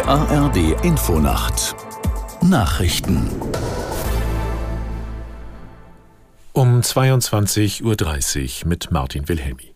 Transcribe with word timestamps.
Die 0.00 0.06
ARD 0.06 0.82
Infonacht 0.82 1.76
Nachrichten 2.40 3.28
um 6.54 6.80
22.30 6.80 8.62
Uhr 8.62 8.68
mit 8.68 8.90
Martin 8.90 9.28
Wilhelmi. 9.28 9.74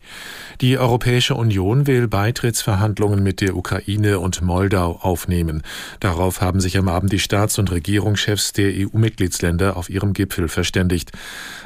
Die 0.63 0.79
Europäische 0.79 1.35
Union 1.35 1.87
will 1.87 2.09
Beitrittsverhandlungen 2.09 3.23
mit 3.23 3.43
der 3.43 3.55
Ukraine 3.55 4.19
und 4.19 4.41
Moldau 4.41 4.99
aufnehmen. 5.03 5.63
Darauf 6.01 6.41
haben 6.41 6.61
sich 6.61 6.79
am 6.79 6.89
Abend 6.89 7.13
die 7.13 7.19
Staats- 7.19 7.59
und 7.59 7.71
Regierungschefs 7.71 8.55
der 8.55 8.73
EU-Mitgliedsländer 8.75 9.77
auf 9.77 9.91
ihrem 9.91 10.15
Gipfel 10.15 10.49
verständigt. 10.49 11.13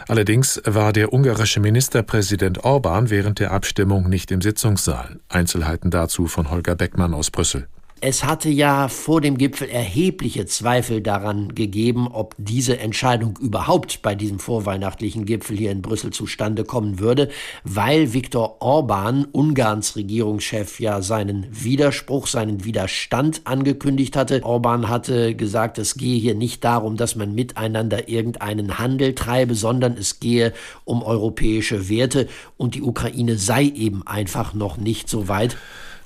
Allerdings 0.08 0.60
war 0.64 0.92
der 0.92 1.12
ungarische 1.12 1.60
Ministerpräsident 1.60 2.64
Orban 2.64 3.08
während 3.08 3.38
der 3.38 3.52
Abstimmung 3.52 4.08
nicht 4.08 4.32
im 4.32 4.42
Sitzungssaal. 4.42 5.20
Einzelheiten 5.28 5.92
dazu 5.92 6.26
von 6.26 6.50
Holger 6.50 6.74
Beckmann 6.74 7.14
aus 7.14 7.30
Brüssel. 7.30 7.68
Es 8.00 8.22
hatte 8.22 8.48
ja 8.48 8.86
vor 8.86 9.20
dem 9.20 9.38
Gipfel 9.38 9.68
erhebliche 9.68 10.46
Zweifel 10.46 11.00
daran 11.00 11.54
gegeben, 11.56 12.06
ob 12.06 12.36
diese 12.38 12.78
Entscheidung 12.78 13.36
überhaupt 13.40 14.02
bei 14.02 14.14
diesem 14.14 14.38
vorweihnachtlichen 14.38 15.24
Gipfel 15.24 15.56
hier 15.56 15.72
in 15.72 15.82
Brüssel 15.82 16.12
zustande 16.12 16.62
kommen 16.62 17.00
würde, 17.00 17.28
weil 17.64 18.12
Viktor 18.12 18.58
Orban, 18.60 19.24
Ungarns 19.32 19.96
Regierungschef, 19.96 20.78
ja 20.78 21.02
seinen 21.02 21.46
Widerspruch, 21.50 22.28
seinen 22.28 22.64
Widerstand 22.64 23.40
angekündigt 23.44 24.16
hatte. 24.16 24.44
Orban 24.44 24.88
hatte 24.88 25.34
gesagt, 25.34 25.78
es 25.78 25.96
gehe 25.96 26.20
hier 26.20 26.36
nicht 26.36 26.62
darum, 26.62 26.96
dass 26.96 27.16
man 27.16 27.34
miteinander 27.34 28.08
irgendeinen 28.08 28.78
Handel 28.78 29.16
treibe, 29.16 29.56
sondern 29.56 29.96
es 29.96 30.20
gehe 30.20 30.52
um 30.84 31.02
europäische 31.02 31.88
Werte 31.88 32.28
und 32.56 32.76
die 32.76 32.82
Ukraine 32.82 33.36
sei 33.36 33.64
eben 33.64 34.06
einfach 34.06 34.54
noch 34.54 34.76
nicht 34.76 35.08
so 35.08 35.26
weit. 35.26 35.56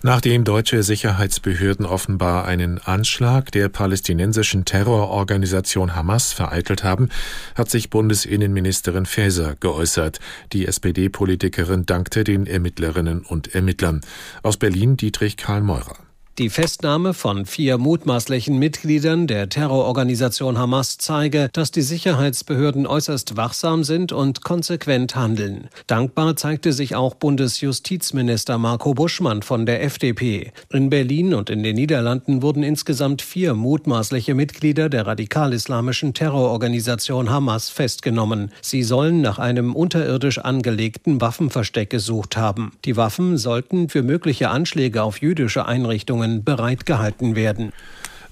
Nachdem 0.05 0.43
deutsche 0.43 0.83
Sicherheitsbehörden 0.83 1.87
offenbar 1.87 2.45
einen 2.45 2.79
Anschlag 2.79 3.53
der 3.53 3.69
palästinensischen 3.69 4.65
Terrororganisation 4.65 5.95
Hamas 5.95 6.33
vereitelt 6.33 6.83
haben, 6.83 7.09
hat 7.55 7.71
sich 7.71 7.89
Bundesinnenministerin 7.89 9.07
Faeser 9.07 9.55
geäußert. 9.61 10.19
Die 10.53 10.67
SPD-Politikerin 10.67 11.87
dankte 11.87 12.25
den 12.25 12.49
Ermittlerinnen 12.49 13.21
und 13.21 13.55
Ermittlern. 13.55 14.01
Aus 14.43 14.57
Berlin 14.57 14.97
Dietrich 14.97 15.37
Karl 15.37 15.61
Meurer. 15.61 15.97
Die 16.39 16.49
Festnahme 16.49 17.13
von 17.13 17.45
vier 17.45 17.77
mutmaßlichen 17.77 18.59
Mitgliedern 18.59 19.27
der 19.27 19.51
Terrororganisation 19.51 20.57
Hamas 20.57 20.97
zeige, 20.97 21.51
dass 21.53 21.73
die 21.73 21.83
Sicherheitsbehörden 21.83 22.87
äußerst 22.87 23.37
wachsam 23.37 23.85
sind 23.85 24.13
und 24.13 24.43
konsequent 24.43 25.15
handeln. 25.15 25.69
Dankbar 25.87 26.35
zeigte 26.37 26.73
sich 26.73 26.97
auch 26.97 27.17
Bundesjustizminister 27.17 28.57
Marco 28.57 28.95
Buschmann 28.95 29.43
von 29.43 29.67
der 29.67 29.83
FDP. 29.85 30.53
In 30.71 30.89
Berlin 30.89 31.35
und 31.35 31.51
in 31.51 31.63
den 31.63 31.77
Niederlanden 31.77 32.41
wurden 32.41 32.63
insgesamt 32.63 33.21
vier 33.21 33.53
mutmaßliche 33.53 34.35
Mitglieder 34.35 34.89
der 34.89 35.07
radikal-islamischen 35.07 36.15
Terrororganisation 36.15 37.29
Hamas 37.29 37.69
festgenommen. 37.69 38.53
Sie 38.63 38.85
sollen 38.85 39.21
nach 39.21 39.39
einem 39.39 39.77
unterirdisch 39.77 40.39
angelegten 40.39 41.21
Waffenversteck 41.21 41.91
gesucht 41.91 42.39
haben. 42.39 42.73
Die 42.87 42.97
Waffen 42.97 43.37
sollten 43.37 43.91
für 43.91 44.03
mögliche 44.03 44.49
Anschläge 44.49 45.03
auf 45.03 45.21
jüdische 45.21 45.67
Einrichtungen 45.67 46.22
Verhandlungen 46.23 46.45
bereitgehalten 46.45 47.37
werden. 47.37 47.73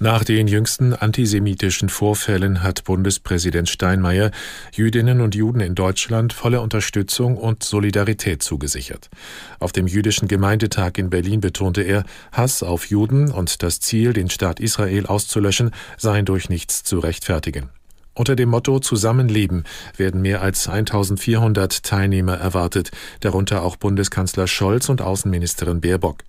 Nach 0.03 0.25
den 0.25 0.49
jüngsten 0.49 0.95
antisemitischen 0.95 1.91
Vorfällen 1.91 2.63
hat 2.63 2.85
Bundespräsident 2.85 3.69
Steinmeier 3.69 4.31
Jüdinnen 4.73 5.21
und 5.21 5.35
Juden 5.35 5.61
in 5.61 5.75
Deutschland 5.75 6.33
volle 6.33 6.63
Unterstützung 6.63 7.37
und 7.37 7.63
Solidarität 7.63 8.43
zugesichert. 8.43 9.11
Auf 9.59 9.73
dem 9.73 9.87
jüdischen 9.87 10.27
Gemeindetag 10.27 10.93
in 10.97 11.11
Berlin 11.11 11.43
betonte 11.43 11.83
er, 11.83 12.05
Hass 12.33 12.63
auf 12.63 12.87
Juden 12.87 13.31
und 13.31 13.63
das 13.63 13.81
Ziel, 13.81 14.15
den 14.15 14.31
Staat 14.31 14.59
Israel 14.59 15.05
auszulöschen, 15.05 15.71
seien 15.99 16.25
durch 16.25 16.49
nichts 16.49 16.83
zu 16.83 16.99
rechtfertigen. 16.99 17.69
Unter 18.15 18.35
dem 18.35 18.49
Motto 18.49 18.81
Zusammenleben 18.81 19.65
werden 19.97 20.21
mehr 20.21 20.43
als 20.43 20.69
1400 20.69 21.83
Teilnehmer 21.83 22.35
erwartet, 22.35 22.91
darunter 23.21 23.63
auch 23.63 23.77
Bundeskanzler 23.77 24.47
Scholz 24.47 24.89
und 24.89 25.01
Außenministerin 25.01 25.81
Baerbock. 25.81 26.25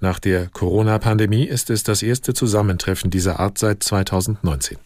Nach 0.00 0.18
der 0.18 0.48
Corona-Pandemie 0.48 1.44
ist 1.44 1.68
es 1.70 1.82
das 1.82 2.02
erste 2.02 2.32
Zusammentreffen 2.32 3.10
dieser 3.10 3.38
Art 3.38 3.58
seit 3.58 3.82
2019. 3.82 4.78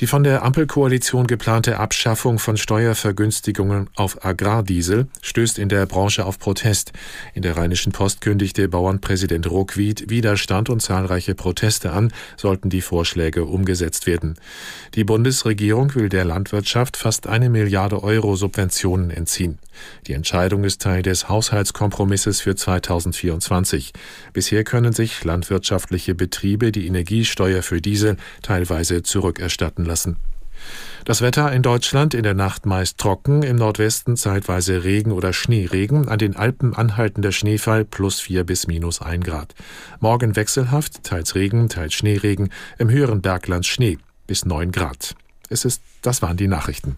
Die 0.00 0.06
von 0.06 0.24
der 0.24 0.44
Ampelkoalition 0.44 1.26
geplante 1.26 1.78
Abschaffung 1.78 2.38
von 2.38 2.56
Steuervergünstigungen 2.56 3.90
auf 3.96 4.24
Agrardiesel 4.24 5.08
stößt 5.20 5.58
in 5.58 5.68
der 5.68 5.84
Branche 5.84 6.24
auf 6.24 6.38
Protest. 6.38 6.92
In 7.34 7.42
der 7.42 7.58
Rheinischen 7.58 7.92
Post 7.92 8.22
kündigte 8.22 8.66
Bauernpräsident 8.66 9.50
Ruckwied 9.50 10.08
Widerstand 10.08 10.70
und 10.70 10.80
zahlreiche 10.80 11.34
Proteste 11.34 11.92
an, 11.92 12.14
sollten 12.38 12.70
die 12.70 12.80
Vorschläge 12.80 13.44
umgesetzt 13.44 14.06
werden. 14.06 14.36
Die 14.94 15.04
Bundesregierung 15.04 15.94
will 15.94 16.08
der 16.08 16.24
Landwirtschaft 16.24 16.96
fast 16.96 17.26
eine 17.26 17.50
Milliarde 17.50 18.02
Euro 18.02 18.36
Subventionen 18.36 19.10
entziehen. 19.10 19.58
Die 20.06 20.12
Entscheidung 20.12 20.64
ist 20.64 20.82
Teil 20.82 21.02
des 21.02 21.28
Haushaltskompromisses 21.28 22.40
für 22.40 22.56
2024. 22.56 23.92
Bisher 24.32 24.64
können 24.64 24.92
sich 24.92 25.24
landwirtschaftliche 25.24 26.14
Betriebe 26.14 26.72
die 26.72 26.86
Energiesteuer 26.86 27.62
für 27.62 27.80
Diesel 27.80 28.16
teilweise 28.42 29.02
zurückerstatten 29.02 29.84
lassen. 29.84 30.16
Das 31.04 31.22
Wetter 31.22 31.50
in 31.52 31.62
Deutschland 31.62 32.14
in 32.14 32.22
der 32.22 32.34
Nacht 32.34 32.66
meist 32.66 32.98
trocken, 32.98 33.42
im 33.42 33.56
Nordwesten 33.56 34.16
zeitweise 34.16 34.84
Regen 34.84 35.12
oder 35.12 35.32
Schneeregen, 35.32 36.08
an 36.08 36.18
den 36.18 36.36
Alpen 36.36 36.74
anhaltender 36.74 37.32
Schneefall 37.32 37.84
plus 37.84 38.20
4 38.20 38.44
bis 38.44 38.66
minus 38.66 39.00
1 39.00 39.24
Grad. 39.24 39.54
Morgen 40.00 40.36
wechselhaft, 40.36 41.02
teils 41.04 41.34
Regen, 41.34 41.68
teils 41.68 41.94
Schneeregen, 41.94 42.50
im 42.78 42.90
höheren 42.90 43.22
Bergland 43.22 43.66
Schnee 43.66 43.98
bis 44.26 44.44
9 44.44 44.72
Grad. 44.72 45.14
Es 45.48 45.64
ist, 45.64 45.82
das 46.02 46.22
waren 46.22 46.36
die 46.36 46.48
Nachrichten. 46.48 46.96